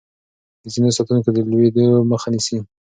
[0.63, 2.57] د زينو ساتونکي د لوېدو مخه نيسي.